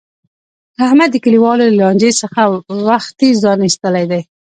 احمد 0.85 1.09
د 1.11 1.15
کلیوالو 1.25 1.63
له 1.69 1.75
لانجې 1.79 2.11
څخه 2.21 2.41
وختي 2.87 3.29
ځان 3.43 3.59
ایستلی 3.63 4.05
دی. 4.11 4.21